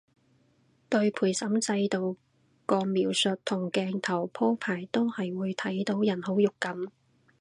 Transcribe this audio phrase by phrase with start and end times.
[0.89, 2.17] 對陪審制度
[2.65, 6.89] 個描述同鏡頭鋪排都真係會睇到人好肉緊